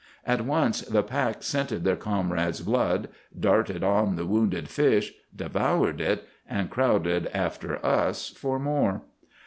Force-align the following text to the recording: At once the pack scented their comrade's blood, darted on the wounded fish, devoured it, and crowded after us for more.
At 0.25 0.41
once 0.43 0.81
the 0.81 1.03
pack 1.03 1.43
scented 1.43 1.83
their 1.83 1.95
comrade's 1.95 2.61
blood, 2.61 3.07
darted 3.39 3.83
on 3.83 4.15
the 4.15 4.25
wounded 4.25 4.67
fish, 4.67 5.13
devoured 5.35 6.01
it, 6.01 6.27
and 6.49 6.71
crowded 6.71 7.27
after 7.35 7.75
us 7.85 8.27
for 8.29 8.57
more. 8.57 9.03